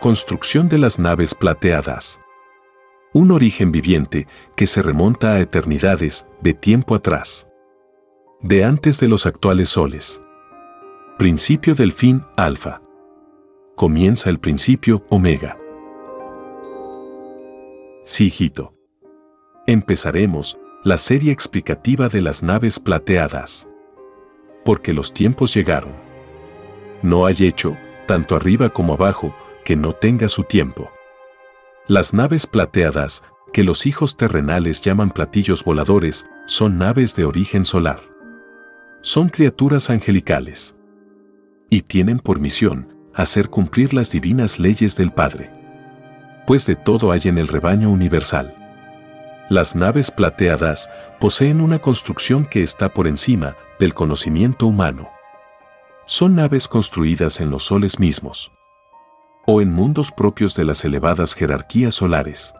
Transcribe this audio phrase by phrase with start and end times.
[0.00, 2.22] Construcción de las naves plateadas.
[3.12, 7.46] Un origen viviente que se remonta a eternidades de tiempo atrás
[8.40, 10.22] de antes de los actuales soles.
[11.18, 12.80] Principio del fin alfa.
[13.76, 15.58] Comienza el principio omega.
[18.02, 18.72] Sí, hijito.
[19.66, 23.68] Empezaremos la serie explicativa de las naves plateadas.
[24.64, 25.92] Porque los tiempos llegaron.
[27.02, 30.90] No hay hecho, tanto arriba como abajo, que no tenga su tiempo.
[31.88, 33.22] Las naves plateadas,
[33.52, 38.10] que los hijos terrenales llaman platillos voladores, son naves de origen solar
[39.02, 40.76] son criaturas angelicales
[41.70, 45.50] y tienen por misión hacer cumplir las divinas leyes del Padre.
[46.46, 48.54] Pues de todo hay en el rebaño universal.
[49.48, 55.10] Las naves plateadas poseen una construcción que está por encima del conocimiento humano.
[56.06, 58.52] Son naves construidas en los soles mismos
[59.46, 62.54] o en mundos propios de las elevadas jerarquías solares.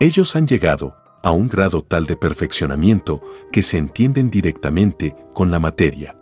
[0.00, 5.58] Ellos han llegado a un grado tal de perfeccionamiento que se entienden directamente con la
[5.58, 6.16] materia,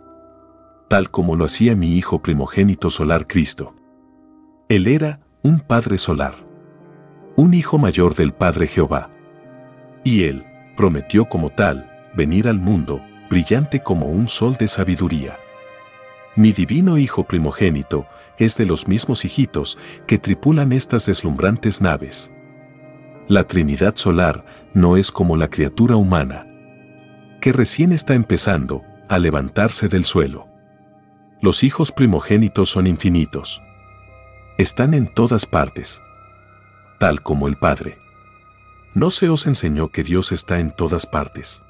[0.87, 3.75] tal como lo hacía mi hijo primogénito solar Cristo.
[4.69, 6.33] Él era un Padre solar,
[7.35, 9.11] un hijo mayor del Padre Jehová.
[10.03, 10.45] Y él
[10.75, 15.37] prometió como tal venir al mundo brillante como un sol de sabiduría.
[16.35, 18.05] Mi divino Hijo primogénito
[18.37, 22.31] es de los mismos hijitos que tripulan estas deslumbrantes naves
[23.27, 26.47] la Trinidad solar no es como la criatura humana,
[27.41, 30.47] que recién está empezando a levantarse del suelo.
[31.41, 33.61] Los hijos primogénitos son infinitos.
[34.57, 36.01] Están en todas partes,
[36.99, 37.97] tal como el Padre.
[38.93, 41.63] ¿No se os enseñó que Dios está en todas partes?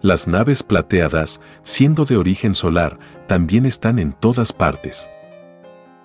[0.00, 5.10] Las naves plateadas, siendo de origen solar, también están en todas partes.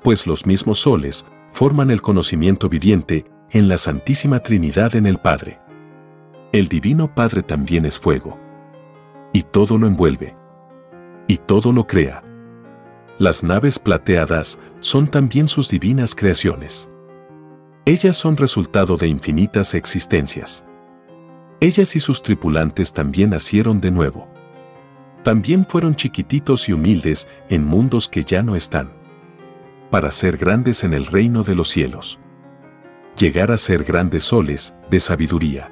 [0.04, 5.60] Pues los mismos soles forman el conocimiento viviente en la Santísima Trinidad en el Padre.
[6.52, 8.38] El Divino Padre también es fuego.
[9.34, 10.36] Y todo lo envuelve.
[11.28, 12.24] Y todo lo crea.
[13.20, 16.90] Las naves plateadas son también sus divinas creaciones.
[17.86, 20.66] Ellas son resultado de infinitas existencias.
[21.60, 24.28] Ellas y sus tripulantes también nacieron de nuevo.
[25.24, 28.97] También fueron chiquititos y humildes en mundos que ya no están.
[29.90, 32.20] Para ser grandes en el reino de los cielos
[33.18, 35.72] llegar a ser grandes soles de sabiduría.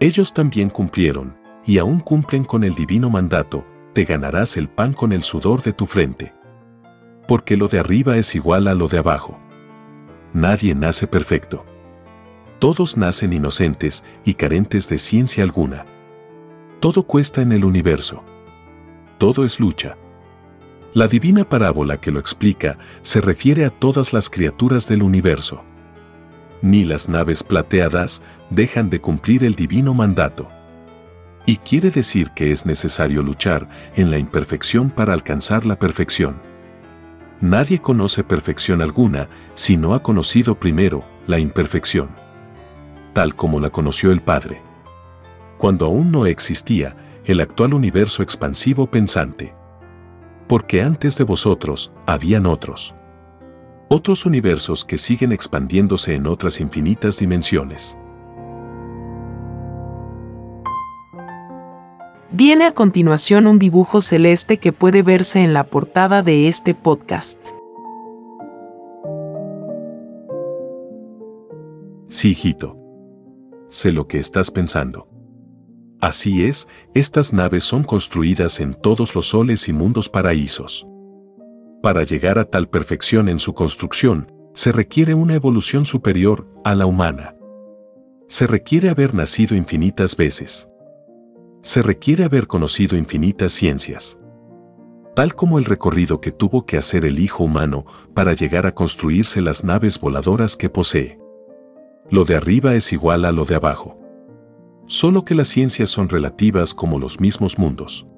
[0.00, 5.12] Ellos también cumplieron, y aún cumplen con el divino mandato, te ganarás el pan con
[5.12, 6.34] el sudor de tu frente.
[7.28, 9.38] Porque lo de arriba es igual a lo de abajo.
[10.32, 11.64] Nadie nace perfecto.
[12.58, 15.86] Todos nacen inocentes y carentes de ciencia alguna.
[16.80, 18.24] Todo cuesta en el universo.
[19.18, 19.96] Todo es lucha.
[20.92, 25.64] La divina parábola que lo explica se refiere a todas las criaturas del universo
[26.62, 30.48] ni las naves plateadas dejan de cumplir el divino mandato.
[31.46, 36.36] Y quiere decir que es necesario luchar en la imperfección para alcanzar la perfección.
[37.40, 42.10] Nadie conoce perfección alguna si no ha conocido primero la imperfección,
[43.14, 44.60] tal como la conoció el Padre.
[45.56, 49.54] Cuando aún no existía el actual universo expansivo pensante.
[50.50, 52.92] Porque antes de vosotros habían otros
[53.92, 57.98] otros universos que siguen expandiéndose en otras infinitas dimensiones.
[62.30, 67.40] Viene a continuación un dibujo celeste que puede verse en la portada de este podcast.
[72.06, 72.76] Sí, hijito.
[73.68, 75.09] Sé lo que estás pensando.
[76.00, 80.86] Así es, estas naves son construidas en todos los soles y mundos paraísos.
[81.82, 86.86] Para llegar a tal perfección en su construcción, se requiere una evolución superior a la
[86.86, 87.36] humana.
[88.28, 90.68] Se requiere haber nacido infinitas veces.
[91.62, 94.18] Se requiere haber conocido infinitas ciencias.
[95.14, 99.42] Tal como el recorrido que tuvo que hacer el Hijo humano para llegar a construirse
[99.42, 101.18] las naves voladoras que posee.
[102.10, 103.99] Lo de arriba es igual a lo de abajo.
[104.90, 108.08] Solo que las ciencias son relativas como los mismos mundos.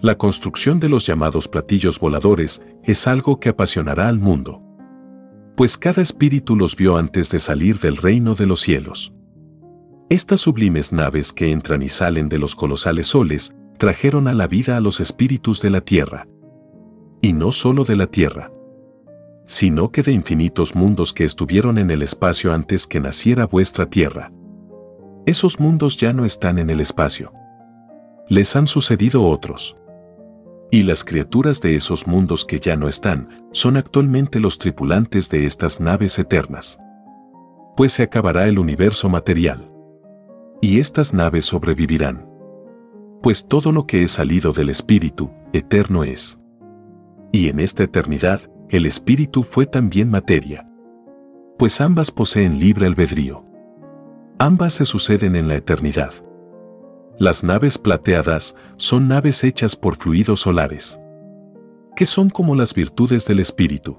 [0.00, 4.60] La construcción de los llamados platillos voladores es algo que apasionará al mundo.
[5.56, 9.12] Pues cada espíritu los vio antes de salir del reino de los cielos.
[10.10, 14.76] Estas sublimes naves que entran y salen de los colosales soles trajeron a la vida
[14.76, 16.26] a los espíritus de la tierra.
[17.22, 18.50] Y no solo de la tierra,
[19.46, 24.32] sino que de infinitos mundos que estuvieron en el espacio antes que naciera vuestra tierra.
[25.26, 27.32] Esos mundos ya no están en el espacio.
[28.28, 29.76] Les han sucedido otros.
[30.70, 35.44] Y las criaturas de esos mundos que ya no están son actualmente los tripulantes de
[35.44, 36.78] estas naves eternas.
[37.76, 39.68] Pues se acabará el universo material.
[40.60, 42.30] Y estas naves sobrevivirán.
[43.20, 46.38] Pues todo lo que es salido del Espíritu, eterno es.
[47.32, 50.68] Y en esta eternidad, el Espíritu fue también materia.
[51.58, 53.45] Pues ambas poseen libre albedrío.
[54.38, 56.12] Ambas se suceden en la eternidad.
[57.18, 61.00] Las naves plateadas son naves hechas por fluidos solares,
[61.96, 63.98] que son como las virtudes del espíritu.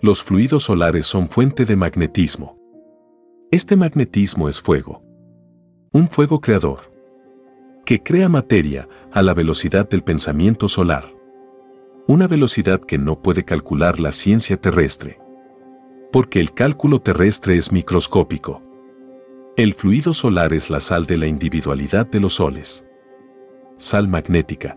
[0.00, 2.58] Los fluidos solares son fuente de magnetismo.
[3.50, 5.02] Este magnetismo es fuego.
[5.92, 6.90] Un fuego creador,
[7.84, 11.04] que crea materia a la velocidad del pensamiento solar.
[12.08, 15.20] Una velocidad que no puede calcular la ciencia terrestre.
[16.12, 18.62] Porque el cálculo terrestre es microscópico.
[19.56, 22.84] El fluido solar es la sal de la individualidad de los soles.
[23.76, 24.76] Sal magnética.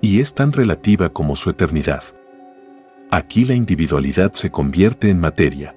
[0.00, 2.02] Y es tan relativa como su eternidad.
[3.10, 5.76] Aquí la individualidad se convierte en materia.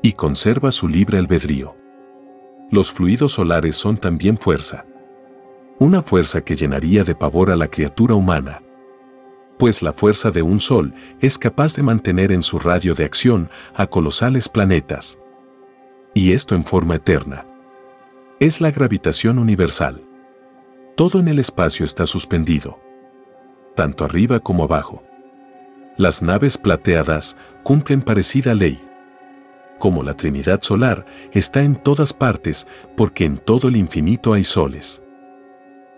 [0.00, 1.74] Y conserva su libre albedrío.
[2.70, 4.86] Los fluidos solares son también fuerza.
[5.80, 8.62] Una fuerza que llenaría de pavor a la criatura humana.
[9.58, 13.50] Pues la fuerza de un sol es capaz de mantener en su radio de acción
[13.74, 15.18] a colosales planetas
[16.18, 17.46] y esto en forma eterna.
[18.40, 20.02] Es la gravitación universal.
[20.96, 22.80] Todo en el espacio está suspendido,
[23.76, 25.04] tanto arriba como abajo.
[25.96, 28.82] Las naves plateadas cumplen parecida ley.
[29.78, 32.66] Como la Trinidad solar está en todas partes
[32.96, 35.00] porque en todo el infinito hay soles.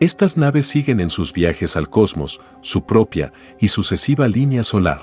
[0.00, 5.00] Estas naves siguen en sus viajes al cosmos su propia y sucesiva línea solar,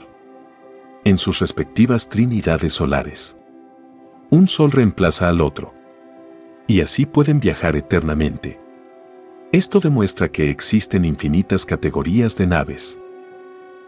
[1.05, 3.35] en sus respectivas trinidades solares
[4.29, 5.73] un sol reemplaza al otro.
[6.67, 8.59] Y así pueden viajar eternamente.
[9.51, 12.99] Esto demuestra que existen infinitas categorías de naves.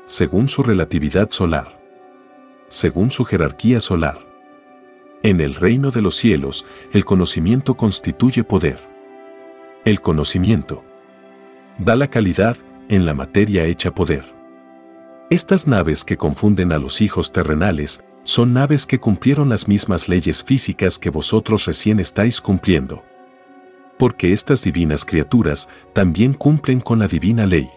[0.05, 1.79] Según su relatividad solar.
[2.69, 4.19] Según su jerarquía solar.
[5.21, 8.79] En el reino de los cielos, el conocimiento constituye poder.
[9.83, 10.83] El conocimiento
[11.77, 12.55] da la calidad
[12.87, 14.23] en la materia hecha poder.
[15.29, 20.43] Estas naves que confunden a los hijos terrenales son naves que cumplieron las mismas leyes
[20.43, 23.03] físicas que vosotros recién estáis cumpliendo.
[23.97, 27.69] Porque estas divinas criaturas también cumplen con la divina ley.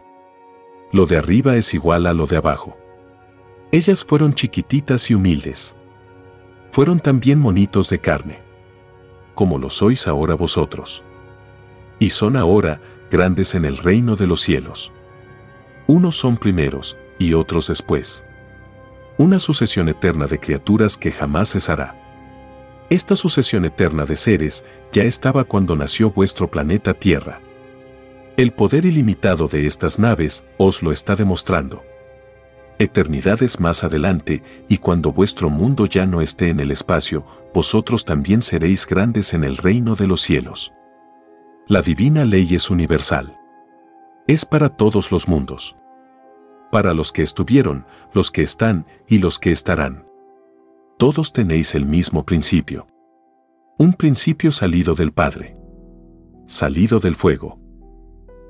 [0.93, 2.77] Lo de arriba es igual a lo de abajo.
[3.73, 5.75] Ellas fueron chiquititas y humildes.
[6.71, 8.41] Fueron también monitos de carne.
[9.35, 11.03] Como lo sois ahora vosotros.
[11.99, 12.81] Y son ahora
[13.11, 14.93] grandes en el reino de los cielos.
[15.87, 18.25] Unos son primeros y otros después
[19.19, 21.95] una sucesión eterna de criaturas que jamás cesará.
[22.91, 27.41] Esta sucesión eterna de seres ya estaba cuando nació vuestro planeta Tierra.
[28.37, 31.83] El poder ilimitado de estas naves os lo está demostrando.
[32.79, 38.43] Eternidades más adelante, y cuando vuestro mundo ya no esté en el espacio, vosotros también
[38.43, 40.73] seréis grandes en el reino de los cielos.
[41.69, 43.39] La divina ley es universal.
[44.27, 45.77] Es para todos los mundos
[46.73, 50.07] para los que estuvieron, los que están y los que estarán.
[50.99, 52.87] Todos tenéis el mismo principio.
[53.79, 55.55] Un principio salido del Padre.
[56.47, 57.61] Salido del fuego.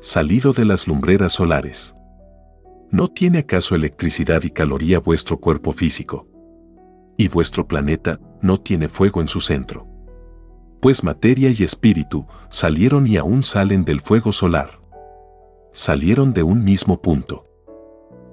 [0.00, 1.96] Salido de las lumbreras solares.
[2.92, 6.28] ¿No tiene acaso electricidad y caloría vuestro cuerpo físico?
[7.16, 9.88] Y vuestro planeta no tiene fuego en su centro.
[10.80, 14.80] Pues materia y espíritu salieron y aún salen del fuego solar.
[15.72, 17.48] Salieron de un mismo punto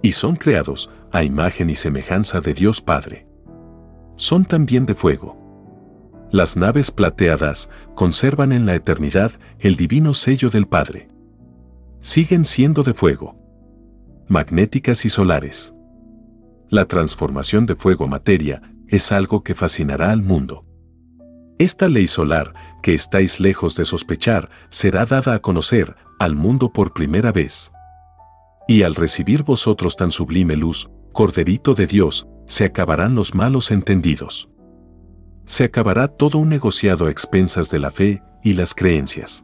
[0.01, 3.27] y son creados a imagen y semejanza de Dios Padre.
[4.15, 5.37] Son también de fuego.
[6.31, 11.09] Las naves plateadas conservan en la eternidad el divino sello del Padre.
[12.01, 13.35] Siguen siendo de fuego.
[14.27, 15.73] Magnéticas y solares.
[16.69, 20.65] La transformación de fuego a materia es algo que fascinará al mundo.
[21.57, 22.53] Esta ley solar,
[22.83, 27.71] que estáis lejos de sospechar, será dada a conocer al mundo por primera vez.
[28.69, 34.47] Y al recibir vosotros tan sublime luz, Corderito de Dios, se acabarán los malos entendidos.
[35.43, 39.43] Se acabará todo un negociado a expensas de la fe y las creencias.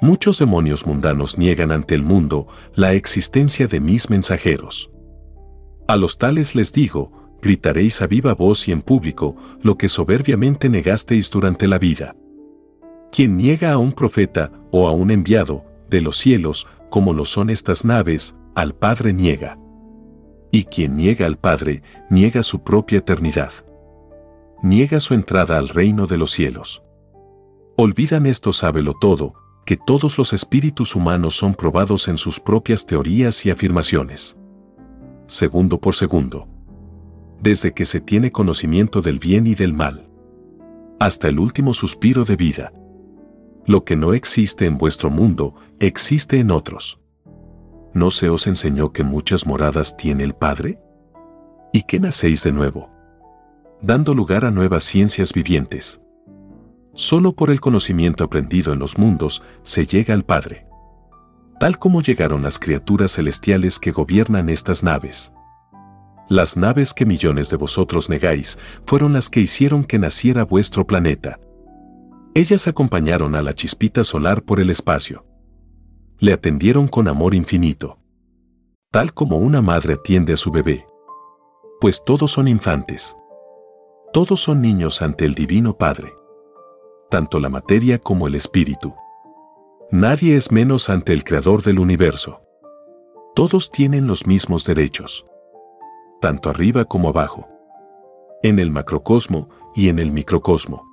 [0.00, 2.46] Muchos demonios mundanos niegan ante el mundo
[2.76, 4.92] la existencia de mis mensajeros.
[5.88, 7.10] A los tales les digo,
[7.42, 12.14] gritaréis a viva voz y en público lo que soberbiamente negasteis durante la vida.
[13.10, 17.48] Quien niega a un profeta o a un enviado de los cielos, como lo son
[17.48, 19.58] estas naves, al Padre niega.
[20.50, 23.52] Y quien niega al Padre, niega su propia eternidad.
[24.62, 26.82] Niega su entrada al reino de los cielos.
[27.76, 33.46] Olvidan esto sábelo todo, que todos los espíritus humanos son probados en sus propias teorías
[33.46, 34.36] y afirmaciones.
[35.26, 36.48] Segundo por segundo.
[37.40, 40.10] Desde que se tiene conocimiento del bien y del mal.
[40.98, 42.72] Hasta el último suspiro de vida.
[43.64, 47.00] Lo que no existe en vuestro mundo, existe en otros.
[47.94, 50.78] ¿No se os enseñó que muchas moradas tiene el Padre?
[51.72, 52.90] ¿Y que nacéis de nuevo?
[53.80, 56.00] Dando lugar a nuevas ciencias vivientes.
[56.92, 60.66] Solo por el conocimiento aprendido en los mundos se llega al Padre.
[61.58, 65.32] Tal como llegaron las criaturas celestiales que gobiernan estas naves.
[66.28, 71.40] Las naves que millones de vosotros negáis fueron las que hicieron que naciera vuestro planeta.
[72.34, 75.24] Ellas acompañaron a la chispita solar por el espacio.
[76.22, 77.96] Le atendieron con amor infinito.
[78.90, 80.86] Tal como una madre atiende a su bebé.
[81.80, 83.16] Pues todos son infantes.
[84.12, 86.12] Todos son niños ante el Divino Padre.
[87.08, 88.94] Tanto la materia como el espíritu.
[89.90, 92.42] Nadie es menos ante el Creador del universo.
[93.34, 95.24] Todos tienen los mismos derechos.
[96.20, 97.48] Tanto arriba como abajo.
[98.42, 100.84] En el macrocosmo y en el microcosmo.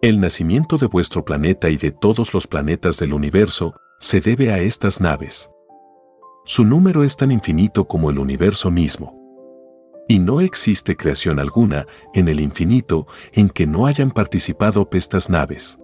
[0.00, 4.58] El nacimiento de vuestro planeta y de todos los planetas del universo se debe a
[4.58, 5.48] estas naves.
[6.44, 9.16] Su número es tan infinito como el universo mismo.
[10.08, 15.78] Y no existe creación alguna en el infinito en que no hayan participado estas naves.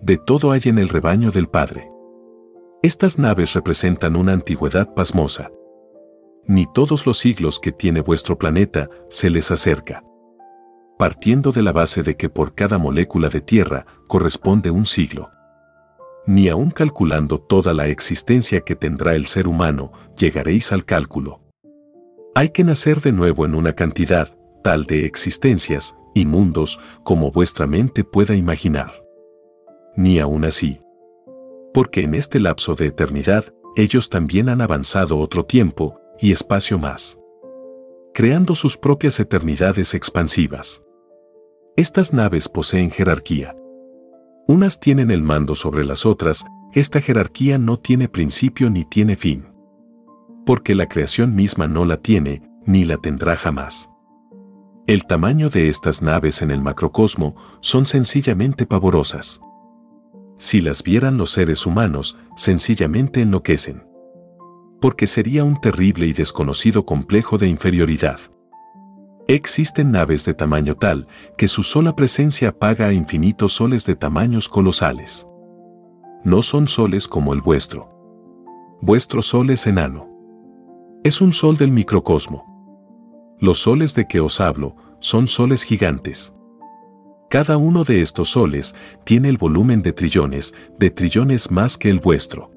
[0.00, 1.88] De todo hay en el rebaño del Padre.
[2.82, 5.52] Estas naves representan una antigüedad pasmosa.
[6.48, 10.02] Ni todos los siglos que tiene vuestro planeta se les acerca
[10.98, 15.30] partiendo de la base de que por cada molécula de tierra corresponde un siglo.
[16.26, 21.40] Ni aun calculando toda la existencia que tendrá el ser humano, llegaréis al cálculo.
[22.34, 27.66] Hay que nacer de nuevo en una cantidad tal de existencias y mundos como vuestra
[27.66, 29.04] mente pueda imaginar.
[29.96, 30.80] Ni aun así.
[31.72, 37.20] Porque en este lapso de eternidad, ellos también han avanzado otro tiempo y espacio más
[38.12, 40.82] creando sus propias eternidades expansivas.
[41.76, 43.56] Estas naves poseen jerarquía.
[44.50, 49.46] Unas tienen el mando sobre las otras, esta jerarquía no tiene principio ni tiene fin.
[50.44, 53.90] Porque la creación misma no la tiene, ni la tendrá jamás.
[54.88, 59.40] El tamaño de estas naves en el macrocosmo son sencillamente pavorosas.
[60.36, 63.86] Si las vieran los seres humanos, sencillamente enloquecen.
[64.80, 68.18] Porque sería un terrible y desconocido complejo de inferioridad.
[69.32, 71.06] Existen naves de tamaño tal
[71.38, 75.24] que su sola presencia apaga a infinitos soles de tamaños colosales.
[76.24, 77.88] No son soles como el vuestro.
[78.80, 80.08] Vuestro sol es enano.
[81.04, 82.44] Es un sol del microcosmo.
[83.38, 86.34] Los soles de que os hablo son soles gigantes.
[87.30, 92.00] Cada uno de estos soles tiene el volumen de trillones, de trillones más que el
[92.00, 92.50] vuestro.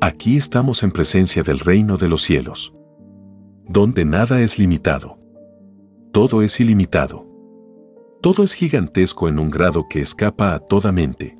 [0.00, 2.74] Aquí estamos en presencia del reino de los cielos,
[3.68, 5.24] donde nada es limitado
[6.16, 7.26] todo es ilimitado.
[8.22, 11.36] Todo es gigantesco en un grado que escapa a toda mente.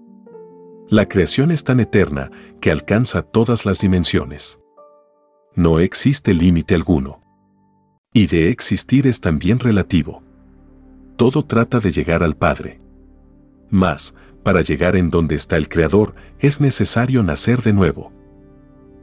[0.90, 2.30] La creación es tan eterna
[2.60, 4.60] que alcanza todas las dimensiones.
[5.54, 7.22] No existe límite alguno.
[8.12, 10.22] Y de existir es también relativo.
[11.16, 12.78] Todo trata de llegar al Padre.
[13.70, 18.12] Mas, para llegar en donde está el Creador, es necesario nacer de nuevo.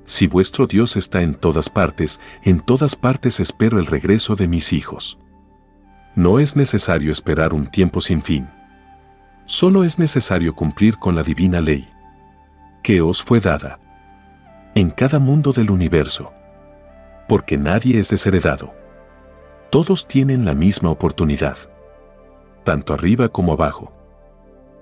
[0.04, 4.72] Si vuestro Dios está en todas partes, en todas partes espero el regreso de mis
[4.72, 5.18] hijos.
[6.16, 8.48] No es necesario esperar un tiempo sin fin.
[9.46, 11.90] Solo es necesario cumplir con la divina ley
[12.84, 13.80] que os fue dada
[14.76, 16.32] en cada mundo del universo.
[17.28, 18.76] Porque nadie es desheredado.
[19.72, 21.58] Todos tienen la misma oportunidad,
[22.64, 23.92] tanto arriba como abajo,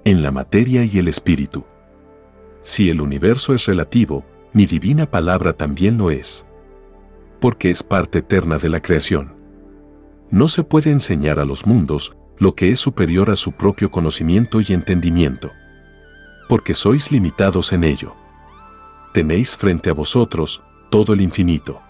[0.04, 1.64] en la materia y el espíritu.
[2.62, 6.46] Si el universo es relativo, mi divina palabra también lo es,
[7.40, 9.41] porque es parte eterna de la creación
[10.32, 14.62] no se puede enseñar a los mundos lo que es superior a su propio conocimiento
[14.62, 15.52] y entendimiento.
[16.50, 18.16] Porque sois limitados en ello.
[19.14, 21.82] Tenéis frente a vosotros todo el infinito.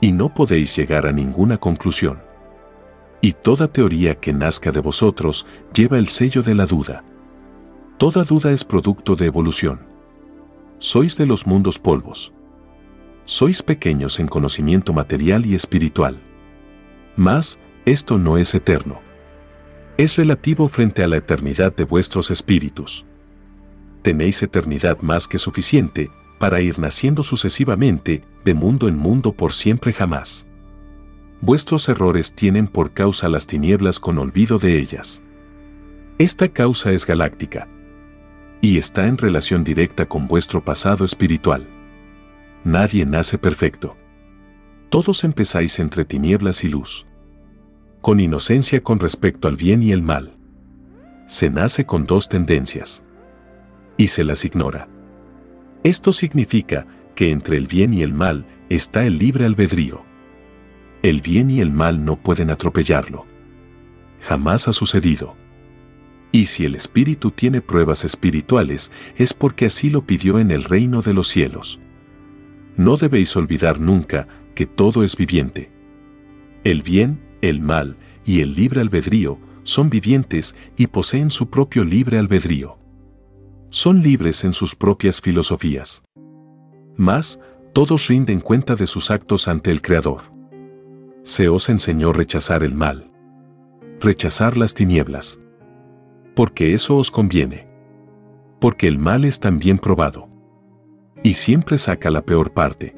[0.00, 2.20] Y no podéis llegar a ninguna conclusión.
[3.20, 7.04] Y toda teoría que nazca de vosotros lleva el sello de la duda.
[7.96, 9.86] Toda duda es producto de evolución.
[10.78, 12.32] sois de los mundos polvos.
[13.24, 16.20] Sois pequeños en conocimiento material y espiritual.
[17.16, 19.00] Mas, esto no es eterno.
[19.96, 23.04] Es relativo frente a la eternidad de vuestros espíritus.
[24.02, 29.92] Tenéis eternidad más que suficiente para ir naciendo sucesivamente de mundo en mundo por siempre
[29.92, 30.46] jamás.
[31.40, 35.22] Vuestros errores tienen por causa las tinieblas con olvido de ellas.
[36.18, 37.68] Esta causa es galáctica
[38.60, 41.66] y está en relación directa con vuestro pasado espiritual.
[42.64, 43.96] Nadie nace perfecto.
[44.90, 47.06] Todos empezáis entre tinieblas y luz.
[48.00, 50.36] Con inocencia con respecto al bien y el mal.
[51.26, 53.02] Se nace con dos tendencias.
[53.96, 54.88] Y se las ignora.
[55.82, 60.02] Esto significa que entre el bien y el mal está el libre albedrío.
[61.02, 63.26] El bien y el mal no pueden atropellarlo.
[64.20, 65.34] Jamás ha sucedido.
[66.32, 71.02] Y si el Espíritu tiene pruebas espirituales, es porque así lo pidió en el reino
[71.02, 71.78] de los cielos.
[72.76, 75.70] No debéis olvidar nunca que todo es viviente.
[76.64, 82.18] El bien, el mal y el libre albedrío son vivientes y poseen su propio libre
[82.18, 82.78] albedrío
[83.74, 86.04] son libres en sus propias filosofías.
[86.96, 87.40] Mas,
[87.72, 90.22] todos rinden cuenta de sus actos ante el Creador.
[91.24, 93.10] Se os enseñó rechazar el mal,
[93.98, 95.40] rechazar las tinieblas,
[96.36, 97.66] porque eso os conviene,
[98.60, 100.28] porque el mal es también probado,
[101.24, 102.94] y siempre saca la peor parte.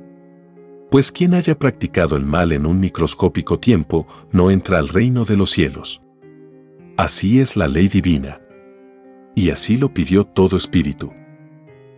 [0.96, 5.36] Pues quien haya practicado el mal en un microscópico tiempo no entra al reino de
[5.36, 6.00] los cielos.
[6.96, 8.40] Así es la ley divina
[9.34, 11.12] y así lo pidió todo espíritu.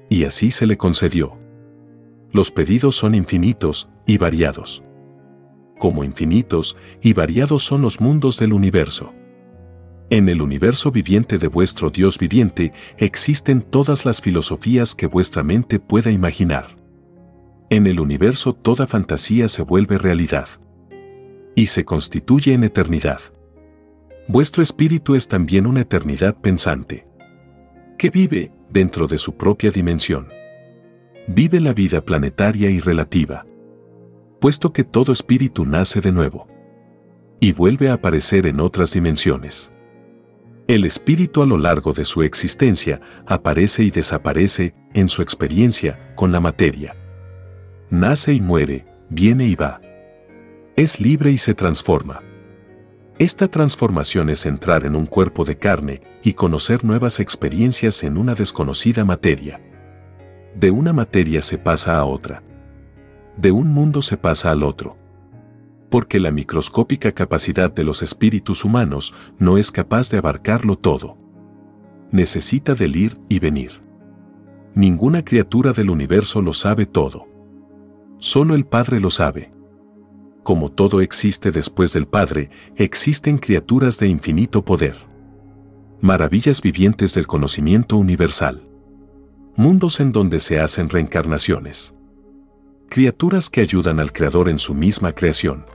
[0.09, 1.39] Y así se le concedió.
[2.33, 4.83] Los pedidos son infinitos y variados.
[5.79, 9.15] Como infinitos y variados son los mundos del universo.
[10.11, 15.79] En el universo viviente de vuestro Dios viviente existen todas las filosofías que vuestra mente
[15.79, 16.78] pueda imaginar.
[17.71, 20.49] En el universo toda fantasía se vuelve realidad.
[21.55, 23.21] Y se constituye en eternidad.
[24.27, 27.07] Vuestro espíritu es también una eternidad pensante
[27.99, 30.29] que vive dentro de su propia dimensión.
[31.27, 33.45] Vive la vida planetaria y relativa,
[34.41, 36.47] puesto que todo espíritu nace de nuevo
[37.41, 39.73] y vuelve a aparecer en otras dimensiones.
[40.69, 46.31] El espíritu a lo largo de su existencia aparece y desaparece en su experiencia con
[46.31, 46.95] la materia.
[47.91, 49.81] Nace y muere, viene y va.
[50.77, 52.21] Es libre y se transforma.
[53.19, 58.35] Esta transformación es entrar en un cuerpo de carne y conocer nuevas experiencias en una
[58.35, 59.63] desconocida materia.
[60.55, 62.43] De una materia se pasa a otra.
[63.39, 64.99] De un mundo se pasa al otro.
[65.89, 71.17] Porque la microscópica capacidad de los espíritus humanos no es capaz de abarcarlo todo.
[72.11, 73.81] Necesita del ir y venir.
[74.75, 77.28] Ninguna criatura del universo lo sabe todo.
[78.19, 79.59] Solo el Padre lo sabe
[80.49, 84.97] como todo existe después del Padre, existen criaturas de infinito poder.
[86.01, 88.67] Maravillas vivientes del conocimiento universal.
[89.57, 91.93] Mundos en donde se hacen reencarnaciones.
[92.89, 95.67] Criaturas que ayudan al Creador en su misma creación.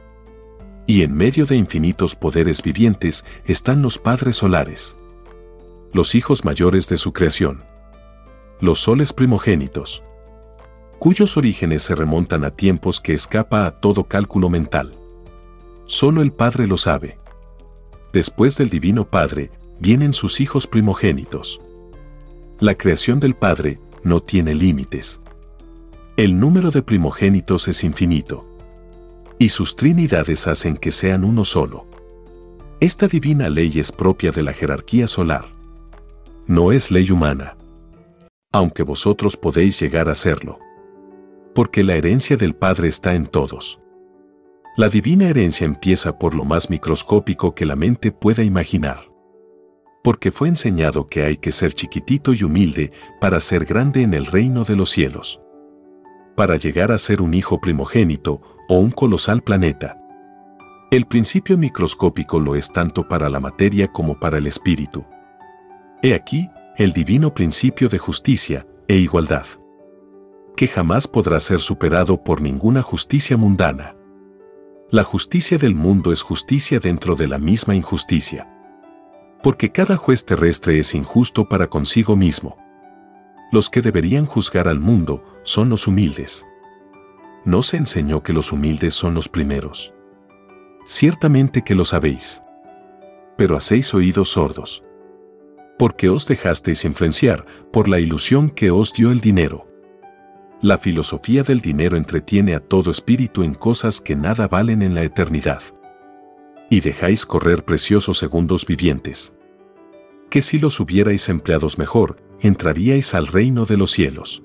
[0.87, 4.97] Y en medio de infinitos poderes vivientes están los padres solares.
[5.91, 7.61] Los hijos mayores de su creación.
[8.59, 10.01] Los soles primogénitos
[10.99, 14.93] cuyos orígenes se remontan a tiempos que escapa a todo cálculo mental.
[15.85, 17.17] Solo el Padre lo sabe.
[18.13, 21.59] Después del Divino Padre, vienen sus hijos primogénitos.
[22.59, 25.19] La creación del Padre no tiene límites.
[26.15, 28.45] El número de primogénitos es infinito.
[29.39, 31.85] Y sus trinidades hacen que sean uno solo.
[32.79, 35.45] Esta divina ley es propia de la jerarquía solar.
[36.47, 37.57] No es ley humana.
[38.51, 40.59] Aunque vosotros podéis llegar a serlo
[41.53, 43.79] porque la herencia del Padre está en todos.
[44.75, 49.11] La divina herencia empieza por lo más microscópico que la mente pueda imaginar.
[50.03, 54.25] Porque fue enseñado que hay que ser chiquitito y humilde para ser grande en el
[54.25, 55.39] reino de los cielos.
[56.35, 59.99] Para llegar a ser un hijo primogénito o un colosal planeta.
[60.89, 65.05] El principio microscópico lo es tanto para la materia como para el espíritu.
[66.01, 69.45] He aquí el divino principio de justicia e igualdad
[70.55, 73.95] que jamás podrá ser superado por ninguna justicia mundana.
[74.91, 78.49] La justicia del mundo es justicia dentro de la misma injusticia.
[79.41, 82.57] Porque cada juez terrestre es injusto para consigo mismo.
[83.51, 86.45] Los que deberían juzgar al mundo son los humildes.
[87.43, 89.93] ¿No se enseñó que los humildes son los primeros?
[90.85, 92.43] Ciertamente que lo sabéis.
[93.35, 94.83] Pero hacéis oídos sordos.
[95.77, 99.72] Porque os dejasteis influenciar por la ilusión que os dio el dinero
[100.63, 105.03] La filosofía del dinero entretiene a todo espíritu en cosas que nada valen en la
[105.03, 105.61] eternidad.
[106.69, 109.35] Y dejáis correr preciosos segundos vivientes.
[110.29, 114.41] Que si los hubierais empleados mejor, entraríais al reino de los cielos.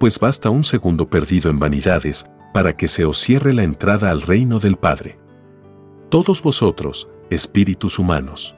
[0.00, 4.22] Pues basta un segundo perdido en vanidades para que se os cierre la entrada al
[4.22, 5.20] reino del Padre.
[6.10, 8.56] Todos vosotros, espíritus humanos,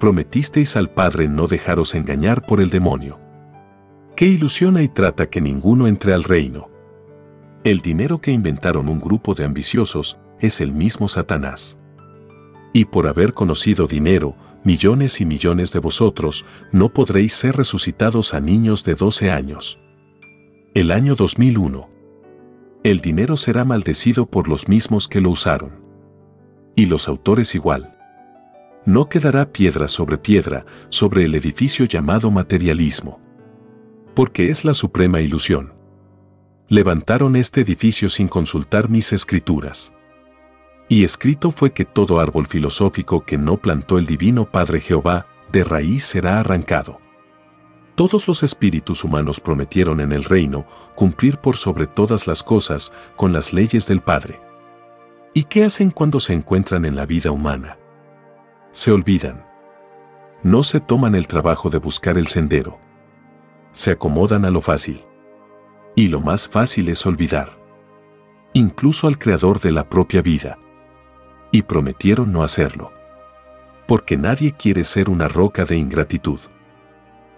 [0.00, 3.29] prometisteis al Padre no dejaros engañar por el demonio.
[4.20, 6.68] ¿Qué ilusiona y trata que ninguno entre al reino?
[7.64, 11.78] El dinero que inventaron un grupo de ambiciosos es el mismo Satanás.
[12.74, 18.40] Y por haber conocido dinero, millones y millones de vosotros no podréis ser resucitados a
[18.40, 19.78] niños de 12 años.
[20.74, 21.88] El año 2001.
[22.82, 25.80] El dinero será maldecido por los mismos que lo usaron.
[26.76, 27.96] Y los autores igual
[28.84, 33.29] no quedará piedra sobre piedra sobre el edificio llamado materialismo.
[34.14, 35.74] Porque es la suprema ilusión.
[36.68, 39.92] Levantaron este edificio sin consultar mis escrituras.
[40.88, 45.64] Y escrito fue que todo árbol filosófico que no plantó el divino Padre Jehová, de
[45.64, 47.00] raíz será arrancado.
[47.94, 53.32] Todos los espíritus humanos prometieron en el reino cumplir por sobre todas las cosas con
[53.32, 54.40] las leyes del Padre.
[55.34, 57.78] ¿Y qué hacen cuando se encuentran en la vida humana?
[58.72, 59.44] se olvidan.
[60.42, 62.78] No se toman el trabajo de buscar el sendero.
[63.72, 65.04] Se acomodan a lo fácil.
[65.94, 67.58] Y lo más fácil es olvidar.
[68.52, 70.58] Incluso al creador de la propia vida.
[71.52, 72.92] Y prometieron no hacerlo.
[73.86, 76.40] Porque nadie quiere ser una roca de ingratitud.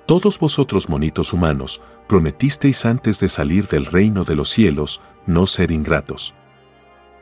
[0.07, 5.71] Todos vosotros monitos humanos, prometisteis antes de salir del reino de los cielos no ser
[5.71, 6.35] ingratos.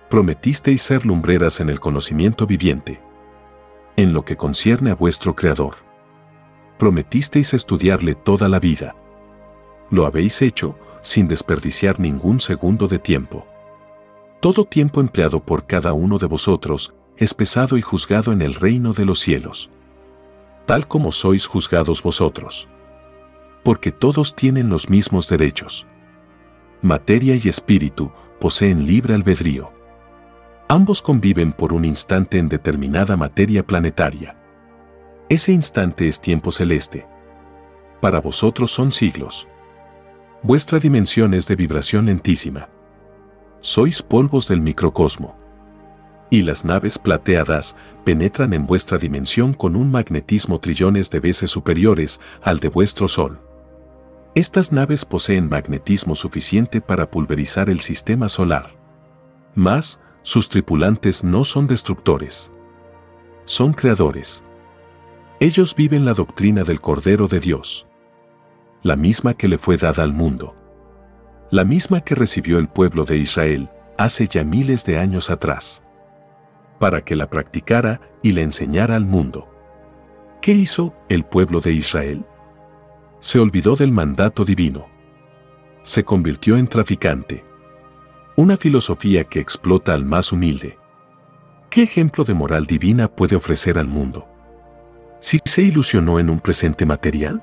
[0.09, 3.01] Prometisteis ser lumbreras en el conocimiento viviente
[4.01, 5.77] en lo que concierne a vuestro Creador.
[6.81, 8.97] Prometisteis estudiarle toda la vida.
[9.91, 13.47] Lo habéis hecho sin desperdiciar ningún segundo de tiempo.
[14.41, 18.95] Todo tiempo empleado por cada uno de vosotros es pesado y juzgado en el reino
[18.95, 19.69] de los cielos.
[20.65, 22.67] Tal como sois juzgados vosotros.
[23.63, 25.87] Porque todos tienen los mismos derechos.
[26.81, 29.71] Materia y espíritu poseen libre albedrío.
[30.67, 34.40] Ambos conviven por un instante en determinada materia planetaria.
[35.31, 37.07] Ese instante es tiempo celeste.
[38.01, 39.47] Para vosotros son siglos.
[40.43, 42.69] Vuestra dimensión es de vibración lentísima.
[43.61, 45.39] Sois polvos del microcosmo.
[46.31, 52.21] Y las naves plateadas penetran en vuestra dimensión con un magnetismo trillones de veces superiores
[52.43, 53.41] al de vuestro Sol.
[54.35, 58.77] Estas naves poseen magnetismo suficiente para pulverizar el sistema solar.
[59.55, 62.51] Más, sus tripulantes no son destructores.
[63.45, 64.43] Son creadores.
[65.43, 67.87] Ellos viven la doctrina del Cordero de Dios.
[68.83, 70.55] La misma que le fue dada al mundo.
[71.51, 75.83] La misma que recibió el pueblo de Israel hace ya miles de años atrás.
[76.79, 79.49] Para que la practicara y le enseñara al mundo.
[80.43, 82.27] ¿Qué hizo el pueblo de Israel?
[83.19, 84.89] Se olvidó del mandato divino.
[85.81, 87.45] Se convirtió en traficante
[88.37, 90.79] una filosofía que explota al más humilde.
[91.71, 94.30] ¿Qué ejemplo de moral divina puede ofrecer al mundo?
[95.21, 97.43] Si se ilusionó en un presente material,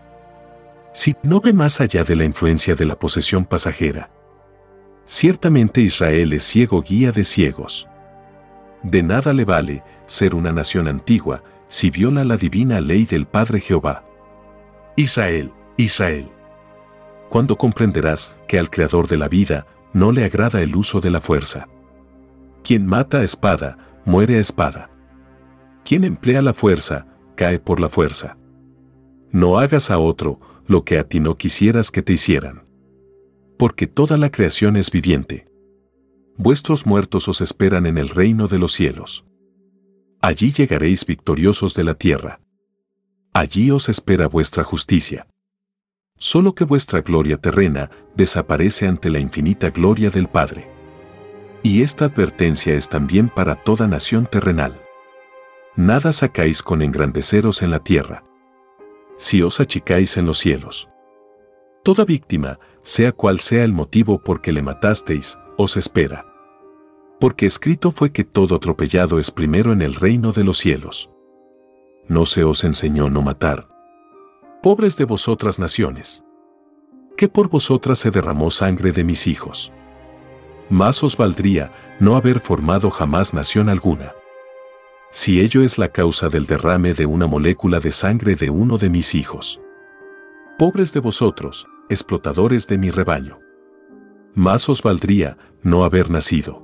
[0.91, 4.11] si no ve más allá de la influencia de la posesión pasajera.
[5.05, 7.87] Ciertamente Israel es ciego guía de ciegos.
[8.83, 13.59] De nada le vale ser una nación antigua si viola la divina ley del Padre
[13.59, 14.03] Jehová.
[14.95, 16.29] Israel, Israel.
[17.29, 21.21] ¿Cuándo comprenderás que al Creador de la vida no le agrada el uso de la
[21.21, 21.67] fuerza.
[22.63, 24.89] Quien mata a espada, muere a espada.
[25.83, 28.37] Quien emplea la fuerza, cae por la fuerza.
[29.31, 32.67] No hagas a otro lo que a ti no quisieras que te hicieran.
[33.57, 35.47] Porque toda la creación es viviente.
[36.35, 39.25] Vuestros muertos os esperan en el reino de los cielos.
[40.19, 42.41] Allí llegaréis victoriosos de la tierra.
[43.31, 45.27] Allí os espera vuestra justicia
[46.17, 50.67] solo que vuestra gloria terrena desaparece ante la infinita gloria del Padre.
[51.63, 54.81] Y esta advertencia es también para toda nación terrenal.
[55.77, 58.23] Nada sacáis con engrandeceros en la tierra.
[59.15, 60.89] Si os achicáis en los cielos.
[61.83, 66.25] Toda víctima, sea cual sea el motivo por que le matasteis, os espera.
[67.19, 71.11] Porque escrito fue que todo atropellado es primero en el reino de los cielos.
[72.07, 73.67] No se os enseñó no matar,
[74.63, 76.25] pobres de vosotras naciones,
[77.15, 79.71] que por vosotras se derramó sangre de mis hijos.
[80.69, 84.13] Más os valdría no haber formado jamás nación alguna.
[85.09, 88.89] Si ello es la causa del derrame de una molécula de sangre de uno de
[88.89, 89.61] mis hijos.
[90.59, 93.39] Pobres de vosotros, explotadores de mi rebaño.
[94.33, 96.61] Más os valdría no haber nacido.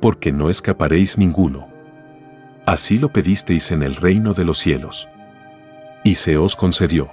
[0.00, 1.68] Porque no escaparéis ninguno.
[2.66, 5.08] Así lo pedisteis en el reino de los cielos.
[6.04, 7.10] Y se os concedió.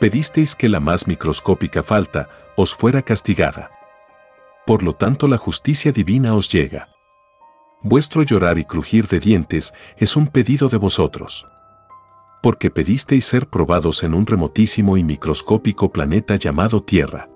[0.00, 3.70] Pedisteis que la más microscópica falta os fuera castigada.
[4.66, 6.89] Por lo tanto la justicia divina os llega.
[7.82, 11.46] Vuestro llorar y crujir de dientes es un pedido de vosotros.
[12.42, 17.30] Porque pedisteis ser probados en un remotísimo y microscópico planeta llamado Tierra.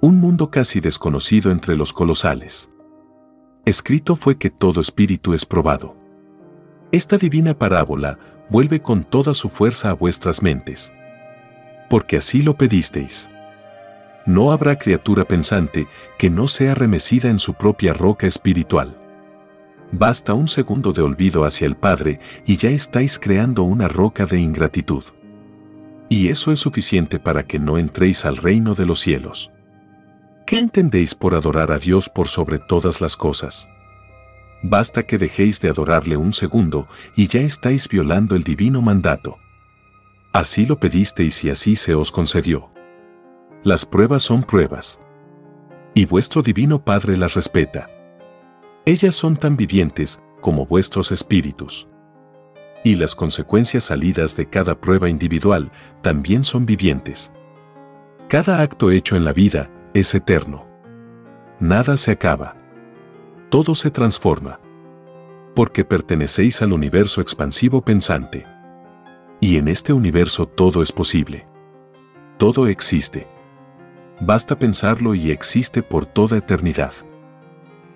[0.00, 2.70] Un mundo casi desconocido entre los colosales.
[3.66, 5.94] Escrito fue que todo espíritu es probado.
[6.90, 8.18] Esta divina parábola
[8.48, 10.90] vuelve con toda su fuerza a vuestras mentes.
[11.90, 13.28] Porque así lo pedisteis.
[14.24, 15.86] No habrá criatura pensante
[16.18, 18.99] que no sea remecida en su propia roca espiritual.
[19.92, 24.38] Basta un segundo de olvido hacia el Padre y ya estáis creando una roca de
[24.38, 25.02] ingratitud.
[26.08, 29.50] Y eso es suficiente para que no entréis al reino de los cielos.
[30.46, 33.68] ¿Qué entendéis por adorar a Dios por sobre todas las cosas?
[34.62, 39.38] Basta que dejéis de adorarle un segundo y ya estáis violando el divino mandato.
[40.32, 42.70] Así lo pedisteis y así se os concedió.
[43.64, 45.00] Las pruebas son pruebas.
[45.94, 47.90] Y vuestro divino Padre las respeta.
[48.90, 51.86] Ellas son tan vivientes como vuestros espíritus.
[52.82, 55.70] Y las consecuencias salidas de cada prueba individual
[56.02, 57.32] también son vivientes.
[58.28, 60.66] Cada acto hecho en la vida es eterno.
[61.60, 62.56] Nada se acaba.
[63.48, 64.58] Todo se transforma.
[65.54, 68.44] Porque pertenecéis al universo expansivo pensante.
[69.40, 71.46] Y en este universo todo es posible.
[72.38, 73.28] Todo existe.
[74.20, 76.92] Basta pensarlo y existe por toda eternidad.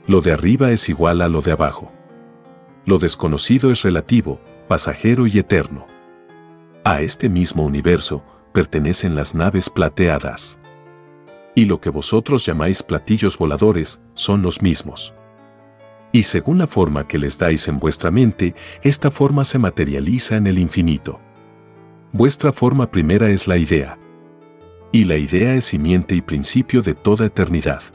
[0.07, 1.91] Lo de arriba es igual a lo de abajo.
[2.85, 4.39] Lo desconocido es relativo,
[4.69, 5.87] pasajero y eterno.
[6.85, 10.61] A este mismo universo pertenecen las naves plateadas.
[11.55, 15.15] Y lo que vosotros llamáis platillos voladores son los mismos.
[16.13, 20.47] Y según la forma que les dais en vuestra mente, esta forma se materializa en
[20.47, 21.19] el infinito.
[22.13, 23.99] Vuestra forma primera es la idea.
[24.93, 27.94] Y la idea es simiente y principio de toda eternidad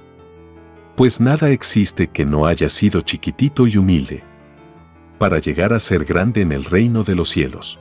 [1.00, 4.22] pues nada existe que no haya sido chiquitito y humilde,
[5.18, 7.80] para llegar a ser grande en el reino de los cielos.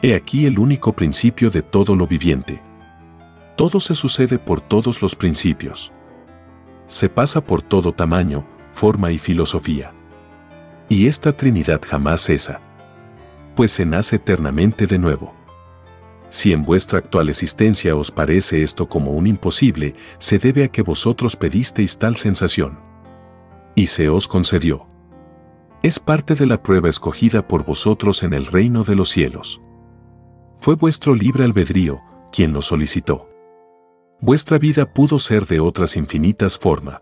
[0.00, 2.62] He aquí el único principio de todo lo viviente.
[3.58, 5.92] Todo se sucede por todos los principios.
[6.86, 9.92] Se pasa por todo tamaño, forma y filosofía.
[10.88, 12.58] Y esta Trinidad jamás cesa,
[13.54, 15.34] pues se nace eternamente de nuevo.
[16.34, 20.82] Si en vuestra actual existencia os parece esto como un imposible, se debe a que
[20.82, 22.80] vosotros pedisteis tal sensación.
[23.76, 24.88] Y se os concedió.
[25.84, 29.62] Es parte de la prueba escogida por vosotros en el reino de los cielos.
[30.56, 32.00] Fue vuestro libre albedrío
[32.32, 33.28] quien lo solicitó.
[34.20, 37.00] Vuestra vida pudo ser de otras infinitas formas.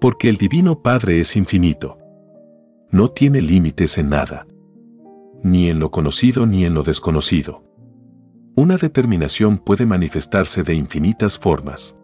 [0.00, 1.98] Porque el Divino Padre es infinito.
[2.92, 4.46] No tiene límites en nada.
[5.42, 7.67] Ni en lo conocido ni en lo desconocido.
[8.58, 11.96] Una determinación puede manifestarse de infinitas formas.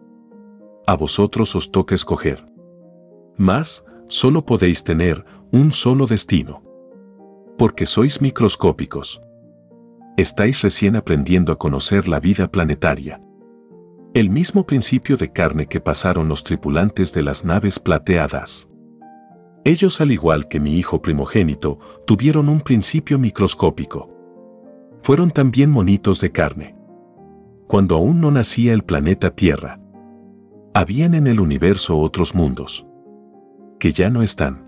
[0.87, 2.45] A vosotros os toca escoger.
[3.35, 6.63] Mas, solo podéis tener un solo destino.
[7.57, 9.19] Porque sois microscópicos.
[10.15, 13.19] Estáis recién aprendiendo a conocer la vida planetaria.
[14.13, 18.69] El mismo principio de carne que pasaron los tripulantes de las naves plateadas.
[19.65, 24.14] Ellos, al igual que mi hijo primogénito, tuvieron un principio microscópico
[25.05, 26.75] fueron también monitos de carne.
[27.67, 29.79] Cuando aún no nacía el planeta Tierra,
[30.73, 32.87] habían en el universo otros mundos,
[33.79, 34.67] que ya no están.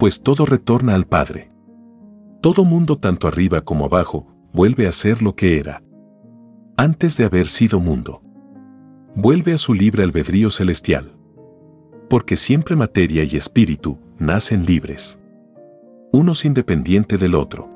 [0.00, 1.52] Pues todo retorna al Padre.
[2.40, 5.80] Todo mundo tanto arriba como abajo vuelve a ser lo que era.
[6.76, 8.22] Antes de haber sido mundo.
[9.14, 11.16] Vuelve a su libre albedrío celestial.
[12.10, 15.20] Porque siempre materia y espíritu nacen libres.
[16.12, 17.75] Unos independiente del otro.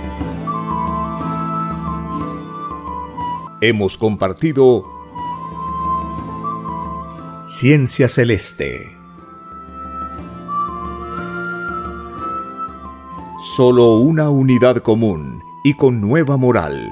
[3.61, 4.83] Hemos compartido
[7.45, 8.97] Ciencia Celeste.
[13.55, 16.91] Solo una unidad común y con nueva moral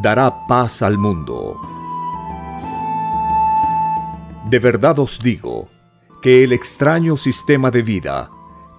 [0.00, 1.60] dará paz al mundo.
[4.48, 5.68] De verdad os digo
[6.22, 8.30] que el extraño sistema de vida